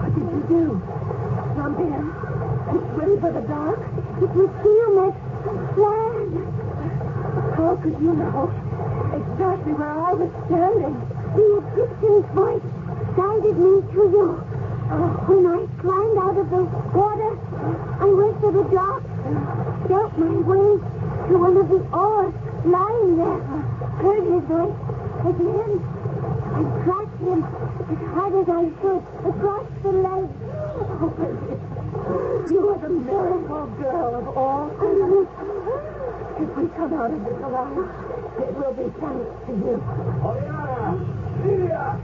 [0.00, 0.64] What did you do?
[1.54, 3.78] Jump in and swim for the dock?
[4.22, 5.14] It was Felix.
[5.76, 6.32] Land.
[7.56, 8.48] How could you know
[9.12, 10.96] exactly where I was standing?
[11.34, 12.64] The Egyptian's voice
[13.12, 14.40] guided me to you.
[15.28, 16.64] When I climbed out of the
[16.96, 17.36] water,
[18.00, 19.02] I went to the dock,
[19.88, 20.80] felt my way
[21.28, 22.32] to one of the oars
[22.64, 23.42] lying there,
[24.00, 24.80] heard his voice
[25.28, 25.76] again,
[26.56, 30.32] and tracked him as hard as I could across the lake.
[32.50, 34.70] You are the miracle girl of all.
[36.34, 37.84] If we come out of this alive,
[38.40, 39.76] it will be thanks to you.
[40.24, 40.96] Oriana!
[41.44, 42.00] Lydia!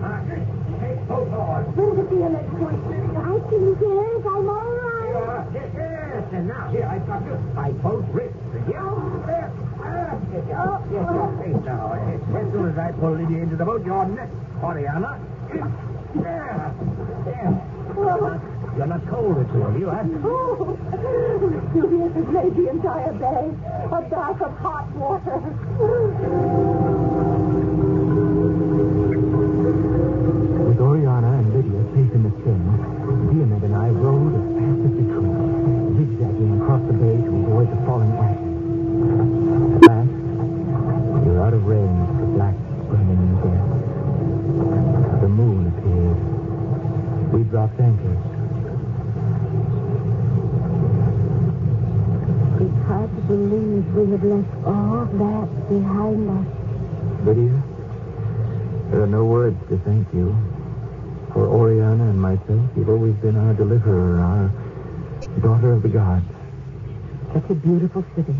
[0.00, 0.40] Marcus,
[0.80, 1.68] take both oars.
[1.76, 3.20] Bring the DLX point, Lydia.
[3.28, 4.08] I can hear.
[4.24, 5.52] I'm all right.
[5.52, 8.38] Yes, yes, and now here I've got you by both wrists.
[8.72, 9.52] You, there.
[9.84, 10.64] Ah, yes, yes,
[10.96, 11.92] yes, now.
[11.92, 14.30] As soon as I pull Lydia into the boat, your neck,
[14.64, 15.20] Oriana.
[16.14, 16.72] There,
[17.26, 18.57] there.
[18.78, 20.06] You're not cold, the two of you, huh?
[20.22, 20.78] Oh,
[21.74, 23.50] Julius has made the entire bay
[23.90, 25.34] a bath of hot water.
[30.62, 32.62] With Oriana and Lydia safe in the stern,
[33.34, 35.34] Diomed and I rowed as fast as we could,
[35.98, 38.38] zigzagging across the bay to avoid the falling ice.
[39.74, 40.14] At last,
[41.18, 42.54] we were out of range of the black,
[42.86, 43.66] burning death.
[45.20, 47.34] The moon appeared.
[47.34, 48.22] We dropped anchors.
[52.58, 57.26] It's hard to believe we have left all that behind us.
[57.26, 57.62] Lydia,
[58.90, 60.36] there are no words to thank you.
[61.32, 64.52] For Oriana and myself, you've always been our deliverer, our
[65.40, 66.24] daughter of the gods.
[67.34, 68.36] Such a beautiful city.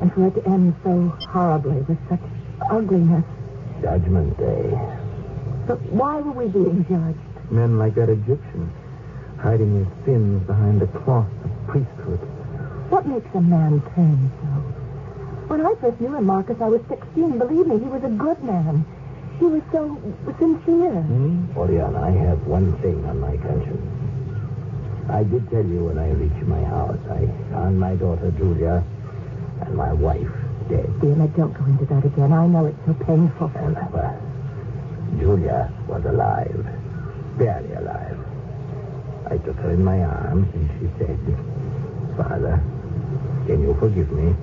[0.00, 2.20] And for it to end so horribly with such
[2.70, 3.24] ugliness.
[3.82, 4.70] Judgment Day.
[5.66, 7.52] But why were we being judged?
[7.52, 8.72] Men like that Egyptian,
[9.38, 12.33] hiding his sins behind the cloth of priesthood.
[12.94, 14.46] What makes a man turn so?
[15.50, 17.38] When I first knew him, Marcus, I was 16.
[17.38, 18.86] Believe me, he was a good man.
[19.40, 19.98] He was so
[20.38, 21.02] sincere.
[21.02, 21.58] Hmm?
[21.58, 23.82] Oriana, I have one thing on my conscience.
[25.10, 28.84] I did tell you when I reached my house, I found my daughter Julia
[29.62, 30.30] and my wife
[30.70, 30.86] dead.
[31.00, 32.32] Dear, now don't go into that again.
[32.32, 33.50] I know it's so painful.
[33.56, 34.22] And, well,
[35.18, 36.64] Julia was alive,
[37.38, 38.18] barely alive.
[39.26, 41.18] I took her in my arms and she said,
[42.16, 42.62] Father,
[43.46, 44.34] can you forgive me?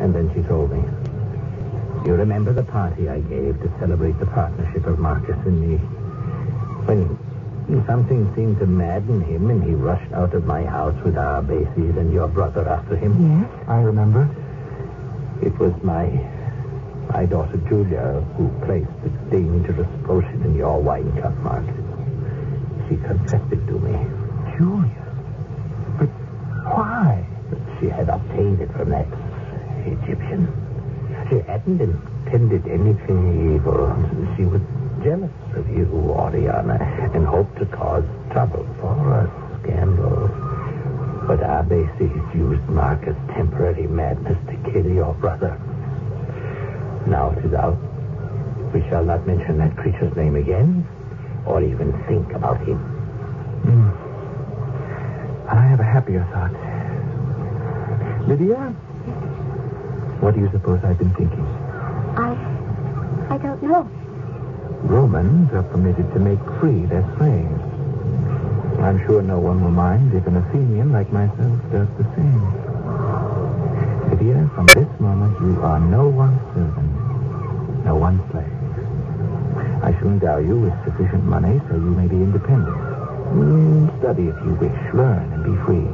[0.00, 0.82] And then she told me,
[2.06, 5.76] You remember the party I gave to celebrate the partnership of Marcus and me?
[6.86, 7.18] When
[7.86, 12.12] something seemed to madden him and he rushed out of my house with Arbaces and
[12.12, 13.42] your brother after him?
[13.42, 13.50] Yes?
[13.68, 14.28] I remember.
[15.42, 16.06] It was my
[17.12, 21.74] my daughter Julia who placed the dangerous potion in your wine cup, Marcus.
[22.88, 23.96] She confessed it to me.
[24.56, 24.97] Julia.
[27.80, 29.06] She had obtained it from that
[29.86, 30.48] Egyptian.
[31.30, 33.86] She hadn't intended anything evil.
[34.36, 34.60] She was
[35.04, 36.78] jealous of you, Oriana,
[37.14, 39.30] and hoped to cause trouble for us,
[39.62, 40.28] scandal.
[41.26, 45.56] But Arbaces used Marcus' temporary madness to kill your brother.
[47.06, 47.78] Now it is out.
[48.74, 50.86] We shall not mention that creature's name again,
[51.46, 52.78] or even think about him.
[52.78, 53.90] Hmm.
[55.48, 56.52] I have a happier thought.
[58.28, 58.60] Lydia?
[60.20, 61.46] What do you suppose I've been thinking?
[62.20, 62.36] I.
[63.32, 63.88] I don't know.
[64.84, 67.60] Romans are permitted to make free their slaves.
[68.84, 72.44] I'm sure no one will mind if an Athenian like myself does the same.
[74.12, 76.92] Lydia, from this moment you are no one's servant,
[77.86, 78.44] no one's slave.
[79.82, 82.76] I shall endow you with sufficient money so you may be independent.
[83.32, 85.88] Mm, study if you wish, learn and be free.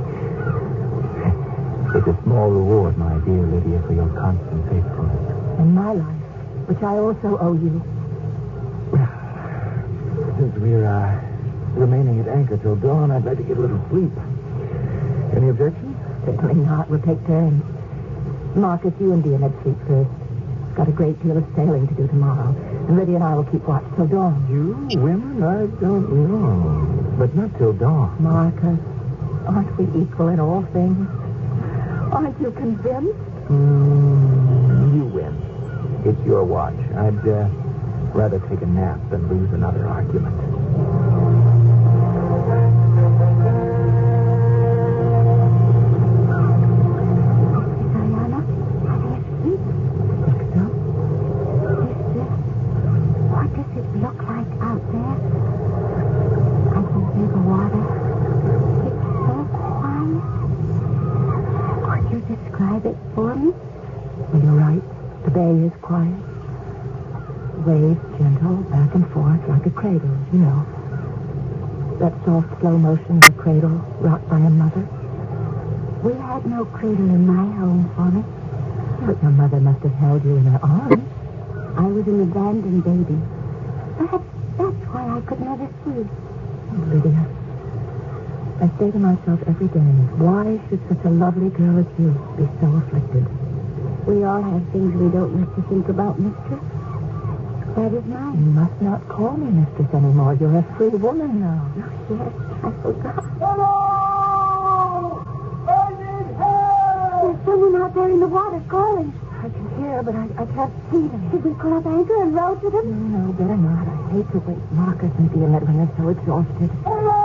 [1.95, 5.61] It's a small reward, my dear Lydia, for your constant faithfulness.
[5.61, 6.19] And my life,
[6.67, 7.79] which I also owe you.
[10.37, 11.23] Since we're uh,
[11.79, 14.11] remaining at anchor till dawn, I'd like to get a little sleep.
[15.37, 15.97] Any objections?
[16.27, 16.91] Certainly not.
[16.91, 17.63] We'll take turns.
[18.57, 20.11] Marcus, you and Dean had sleep first.
[20.75, 22.51] Got a great deal of sailing to do tomorrow.
[22.89, 24.45] And Lydia and I will keep watch till dawn.
[24.51, 27.17] You women, I don't know.
[27.19, 28.17] But not till dawn.
[28.19, 28.81] Marcus,
[29.47, 31.07] aren't we equal in all things?
[32.15, 33.19] Aren't you convinced?
[33.51, 35.35] Mm, you win.
[36.07, 36.79] It's your watch.
[36.97, 37.49] I'd uh,
[38.15, 40.44] rather take a nap than lose another argument.
[70.35, 70.67] You know.
[72.01, 74.83] That soft, slow motion of a cradle rocked by a mother.
[76.03, 78.25] We had no cradle in my home me.
[79.07, 81.05] But your mother must have held you in her arms.
[81.79, 83.19] I was an abandoned baby.
[83.97, 84.27] Perhaps
[84.59, 86.03] that's why I could never see.
[86.03, 87.27] Oh, Lydia,
[88.59, 89.87] I say to myself every day,
[90.19, 93.27] why should such a lovely girl as you be so afflicted?
[94.07, 96.74] We all have things we don't like to think about, mistress.
[97.75, 98.39] That is mine.
[98.39, 100.35] You must not call me mistress anymore.
[100.41, 101.73] You're a free woman now.
[101.77, 101.83] Oh,
[102.15, 102.33] yes,
[102.63, 103.25] I forgot.
[103.43, 105.25] Hello!
[105.67, 107.23] I need help!
[107.23, 109.13] There's someone out there in the water calling.
[109.43, 111.31] I can hear, but I, I can't see them.
[111.31, 113.13] Should we call up anchor and row to them?
[113.13, 113.89] No, no, better not.
[113.89, 116.71] I hate to wake Marcus and Diomed when they're so exhausted.
[116.85, 117.21] Hello!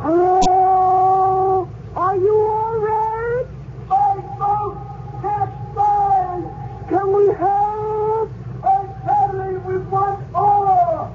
[0.00, 1.68] Hello?
[1.94, 3.46] Are you all right?
[3.88, 4.76] My boat
[5.20, 6.48] capsized!
[6.88, 8.30] Can we help?
[8.64, 11.12] I'm paddling with one oar!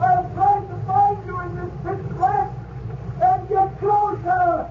[0.00, 2.50] I'm trying to find you in this pitch black
[3.22, 4.68] and get closer!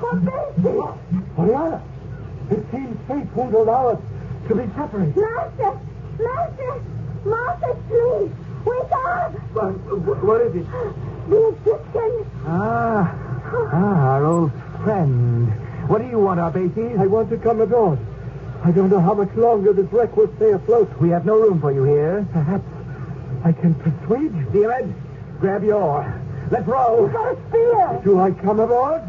[0.00, 0.78] For Macy!
[1.36, 1.82] Oriana,
[2.50, 4.00] it seems fate won't allow us
[4.48, 5.16] to be separated.
[5.16, 5.78] Master!
[6.18, 6.82] Master!
[7.24, 8.32] Master, please!
[8.64, 9.32] Wake up!
[10.22, 10.66] what is it?
[11.28, 12.30] The Egyptian!
[12.46, 13.14] Ah,
[13.72, 15.52] ah, our old friend.
[15.88, 16.98] What do you want, Arbaces?
[16.98, 17.98] I want to come aboard.
[18.64, 20.90] I don't know how much longer this wreck will stay afloat.
[20.98, 22.26] We have no room for you here.
[22.32, 22.64] Perhaps
[23.44, 24.44] I can persuade you.
[24.52, 24.94] Diomed,
[25.40, 26.22] grab your oar.
[26.50, 27.08] Let's row.
[27.08, 28.00] Got a spear!
[28.04, 29.02] Do I come aboard?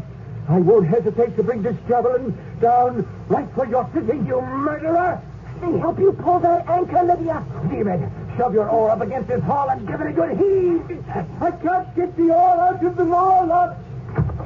[0.48, 5.20] I won't hesitate to bring this javelin down right where you're sitting, you murderer!
[5.62, 7.42] Me help you pull that anchor, Lydia.
[7.70, 11.04] Diomed, shove your oar up against this hull and give it a good heave.
[11.40, 13.76] I can't get the oar out of the oar, lad.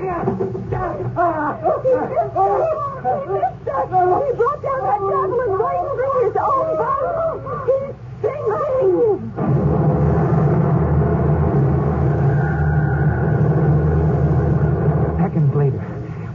[0.00, 0.06] He
[4.36, 7.40] brought down that javelin right through his own body.
[7.66, 9.18] He's sinking.
[15.18, 15.84] Seconds later,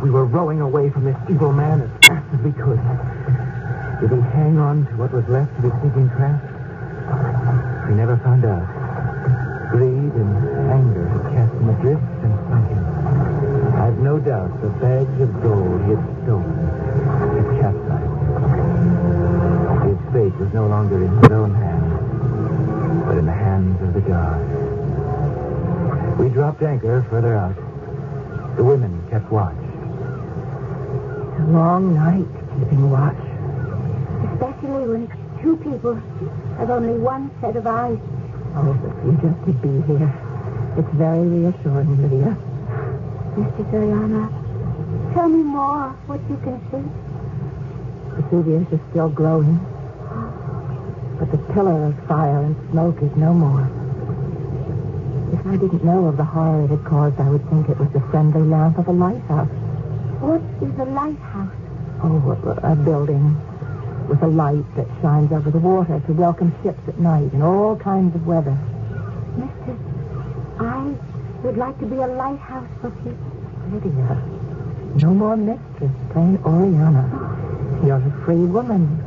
[0.05, 2.77] we were rowing away from this evil man as fast as we could.
[3.99, 6.45] Did he hang on to what was left of his sinking craft?
[7.89, 8.69] We never found out.
[9.71, 10.29] Greed and
[10.69, 12.85] anger had cast him adrift and sunk him.
[13.81, 18.13] I've no doubt the bags of gold he had stolen had capsized.
[19.89, 24.01] His fate was no longer in his own hands, but in the hands of the
[24.01, 24.45] gods.
[26.19, 27.57] We dropped anchor further out.
[28.55, 29.64] The women kept watch.
[31.35, 33.19] It's a long night keeping watch.
[34.31, 35.11] Especially when
[35.43, 35.95] two people
[36.55, 37.99] have only one set of eyes.
[38.55, 40.07] Oh, but you just to be here.
[40.79, 42.37] It's very reassuring, Lydia.
[43.35, 44.31] Mistress Oriana,
[45.13, 46.87] tell me more what you can see.
[48.15, 49.59] Vesuvius is still glowing.
[51.19, 53.67] But the pillar of fire and smoke is no more.
[55.33, 57.91] If I didn't know of the horror it had caused, I would think it was
[57.91, 59.49] the friendly lamp of a lighthouse.
[60.25, 61.53] What is a lighthouse?
[62.01, 63.37] Oh, a, a building
[64.09, 67.75] with a light that shines over the water to welcome ships at night in all
[67.75, 68.57] kinds of weather.
[69.37, 69.77] Mister,
[70.59, 70.95] I
[71.43, 73.21] would like to be a lighthouse for people.
[73.71, 74.17] Lydia,
[74.97, 77.05] no more mistress, plain Oriana.
[77.85, 78.97] You're a free woman.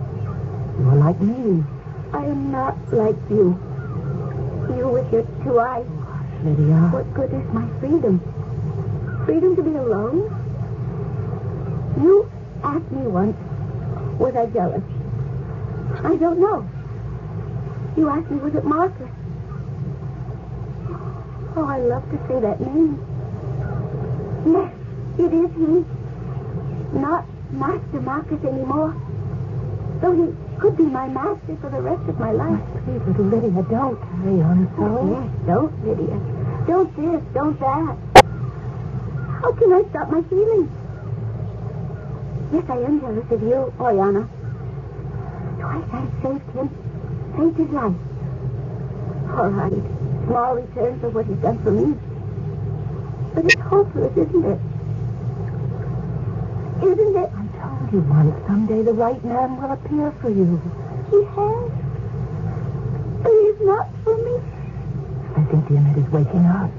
[0.79, 1.65] You are like me.
[2.13, 3.59] I am not like you.
[4.71, 5.85] You with your two eyes.
[6.45, 6.95] Lydia.
[6.95, 8.23] What good is my freedom?
[9.27, 10.38] Freedom to be alone?
[12.01, 12.31] You
[12.63, 13.37] asked me once,
[14.19, 14.83] was I jealous?
[16.05, 16.69] I don't know.
[17.97, 19.09] You asked me, was it Marcus?
[21.57, 22.99] Oh, I love to say that name.
[24.47, 24.73] Yes,
[25.19, 25.85] it is he.
[26.99, 28.95] Not Master Marcus anymore.
[30.01, 32.61] Though he could be my master for the rest of my life.
[32.85, 34.85] Please, little Lydia, don't carry on so.
[34.87, 36.21] Oh, yes, don't, Lydia.
[36.69, 37.97] Don't this, don't that.
[39.43, 40.71] How can I stop my feelings?
[42.53, 44.29] Yes, I am jealous of you, Oriana.
[45.61, 46.69] Twice I saved him.
[47.37, 47.95] Saved his life.
[49.37, 49.73] All right.
[50.27, 51.95] Small return for what he's done for me.
[53.35, 54.61] But it's hopeless, isn't it?
[56.83, 57.31] Isn't it?
[57.37, 60.61] I told you once, someday the right man will appear for you.
[61.11, 61.71] He has.
[63.23, 64.41] But he's not for me.
[65.37, 66.71] I think the Diomed is waking up.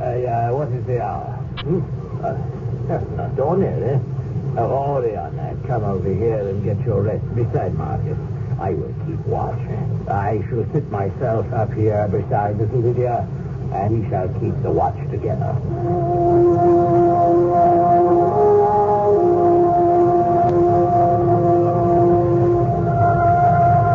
[0.00, 1.36] Uh, uh, what is the hour?
[1.60, 1.80] Hmm?
[2.24, 2.38] Uh,
[3.18, 3.98] not dawn yet, eh?
[4.56, 8.18] Oh, Oriana, come over here and get your rest beside Marcus.
[8.58, 9.58] I will keep watch.
[10.08, 13.28] I shall sit myself up here beside little Lydia,
[13.72, 15.52] and we shall keep the watch together.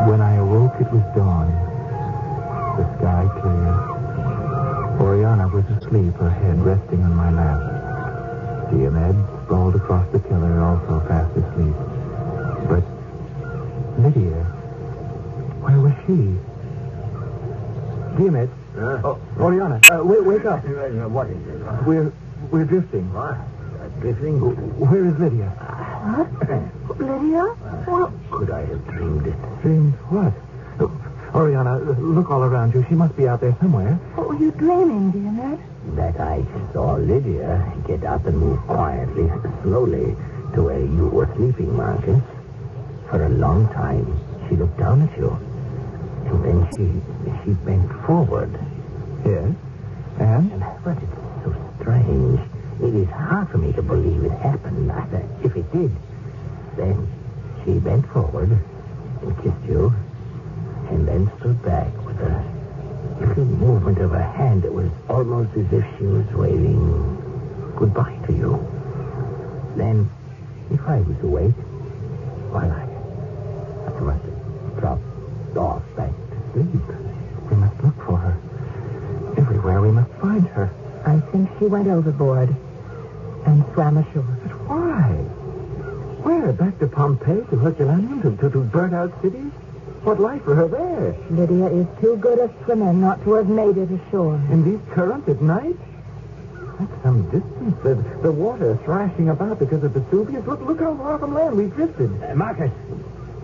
[0.08, 1.52] When I awoke, it was dawn.
[2.78, 5.06] The sky clear.
[5.06, 8.72] Oriana was asleep, her head resting on my lap.
[8.72, 11.76] Diomed sprawled across the tiller, also fast asleep.
[12.68, 12.84] But
[14.02, 14.44] Lydia,
[15.62, 16.36] where was she?
[18.18, 19.00] Diomed, Huh?
[19.04, 20.64] oh, Oriana, uh, wake, wake up.
[20.66, 21.84] What is it?
[21.86, 22.12] We're
[22.52, 23.14] we're drifting.
[23.14, 23.38] What?
[24.02, 24.40] Drifting?
[24.80, 25.50] Where is Lydia?
[25.50, 27.00] What?
[27.00, 27.56] Lydia?
[27.88, 29.36] Well, Could I have dreamed it?
[29.62, 30.34] Dreamed what?
[31.36, 32.86] Oriana, look all around you.
[32.88, 33.96] She must be out there somewhere.
[34.16, 35.60] what were you dreaming, Diomed?
[35.98, 39.30] That I saw Lydia get up and move quietly,
[39.62, 40.16] slowly,
[40.54, 42.22] to where you were sleeping, Marcus.
[43.10, 44.08] For a long time,
[44.48, 45.30] she looked down at you.
[46.32, 46.88] And then she
[47.44, 48.58] she bent forward.
[49.26, 49.52] Yes.
[50.20, 50.52] And?
[50.54, 52.40] And but it's so strange.
[52.82, 54.90] It is hard for me to believe it happened.
[54.90, 55.06] I
[55.44, 55.92] if it did,
[56.78, 57.08] then
[57.64, 58.58] she bent forward
[59.22, 59.94] and kissed you,
[60.90, 62.44] and then stood back with a
[63.20, 68.34] little movement of her hand that was almost as if she was waving goodbye to
[68.34, 68.68] you.
[69.76, 70.10] Then,
[70.72, 71.56] if I was awake,
[72.52, 72.84] why, I,
[73.88, 77.50] I must have dropped off back to sleep.
[77.50, 78.38] We must look for her.
[79.38, 80.70] Everywhere we must find her.
[81.06, 82.56] I think she went overboard
[83.46, 84.24] and swam ashore.
[84.44, 85.12] But why?
[86.24, 86.54] Where?
[86.54, 89.52] Back to Pompeii, to Herculaneum, to, to, to burnt-out cities?
[90.06, 91.16] What life for her there?
[91.32, 94.36] Lydia is too good a swimmer not to have made it ashore.
[94.52, 95.76] In these currents at night?
[96.78, 97.76] That's some distance.
[97.82, 100.46] The, the water thrashing about because of Vesuvius.
[100.46, 102.22] Look, look how far from land we've drifted.
[102.22, 102.70] Uh, Marcus,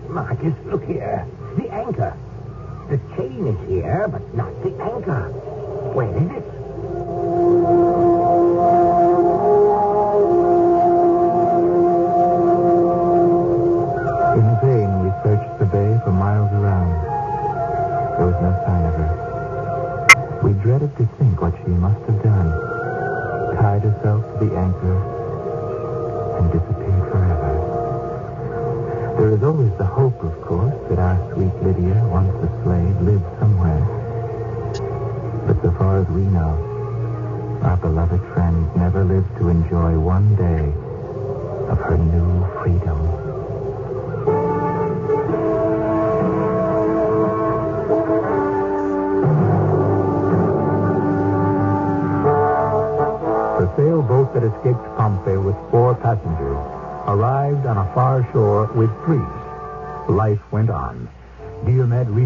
[0.08, 1.26] Marcus, look here.
[1.56, 2.16] The anchor.
[2.88, 5.30] The chain is here, but not the anchor.
[5.94, 6.61] Where is it?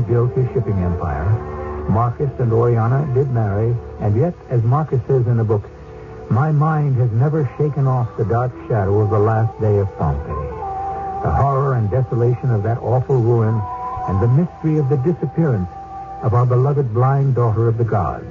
[0.07, 1.25] Rebuilt his shipping empire.
[1.89, 5.69] Marcus and Oriana did marry, and yet, as Marcus says in the book,
[6.31, 10.51] my mind has never shaken off the dark shadow of the last day of Pompeii.
[11.25, 13.61] The horror and desolation of that awful ruin,
[14.07, 15.69] and the mystery of the disappearance
[16.23, 18.27] of our beloved blind daughter of the gods.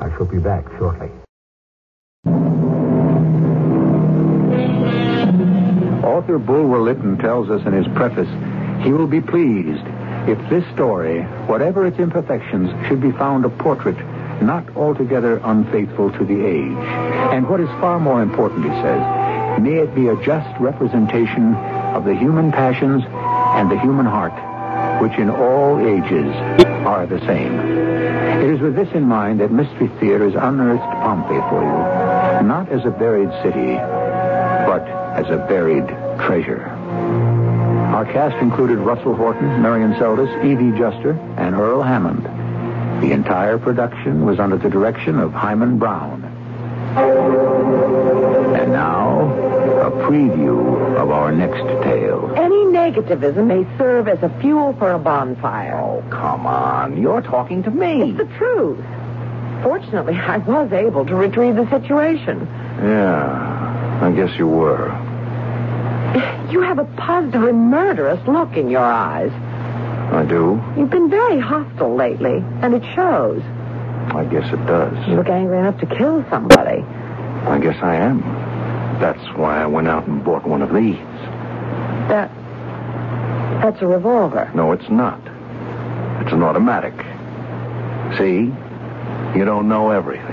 [0.00, 1.10] I shall be back shortly.
[6.02, 8.28] Author Bulwer Lytton tells us in his preface,
[8.82, 9.86] he will be pleased
[10.28, 13.96] if this story, whatever its imperfections, should be found a portrait
[14.42, 16.76] not altogether unfaithful to the age.
[17.32, 22.04] And what is far more important, he says, may it be a just representation of
[22.04, 24.32] the human passions and the human heart,
[25.02, 26.34] which in all ages
[26.86, 27.58] are the same.
[28.40, 32.68] It is with this in mind that Mystery Theater has unearthed Pompeii for you, not
[32.70, 33.74] as a buried city,
[34.66, 34.82] but
[35.18, 35.86] as a buried
[36.24, 36.69] treasure.
[38.00, 42.24] Our cast included Russell Horton, Marian Seldes, Evie Juster, and Earl Hammond.
[43.02, 46.24] The entire production was under the direction of Himan Brown.
[48.56, 49.30] And now,
[49.82, 52.32] a preview of our next tale.
[52.38, 55.76] Any negativism may serve as a fuel for a bonfire.
[55.76, 57.02] Oh, come on.
[57.02, 58.00] You're talking to me.
[58.00, 58.82] It's the truth.
[59.62, 62.48] Fortunately, I was able to retrieve the situation.
[62.80, 64.88] Yeah, I guess you were.
[66.50, 69.30] You have a positively murderous look in your eyes.
[70.12, 70.60] I do.
[70.76, 73.42] You've been very hostile lately, and it shows.
[74.12, 74.92] I guess it does.
[75.08, 76.82] You look angry enough to kill somebody.
[76.82, 78.20] I guess I am.
[79.00, 80.98] That's why I went out and bought one of these.
[82.08, 82.28] That.
[83.62, 84.50] That's a revolver.
[84.54, 85.20] No, it's not.
[86.22, 86.94] It's an automatic.
[88.18, 88.52] See?
[89.38, 90.29] You don't know everything.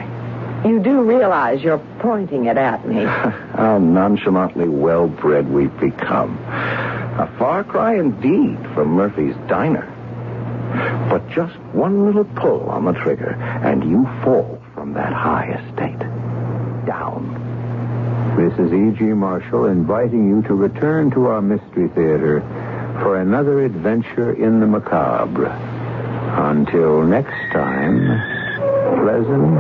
[0.66, 3.04] You do realize you're pointing it at me.
[3.04, 6.38] How nonchalantly well bred we've become.
[6.48, 9.94] A far cry indeed from Murphy's diner.
[11.10, 13.32] But just one little pull on the trigger,
[13.64, 16.00] and you fall from that high estate.
[16.86, 17.34] Down.
[18.38, 19.04] This is E.G.
[19.14, 22.42] Marshall inviting you to return to our Mystery Theater
[23.02, 25.50] for another adventure in the macabre.
[26.38, 28.37] Until next time,
[28.96, 29.58] pleasant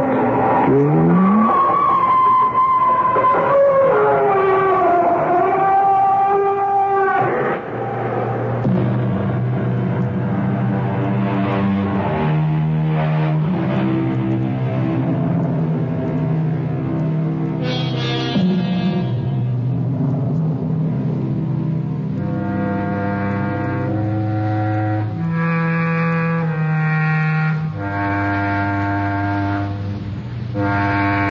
[0.67, 1.26] dreams.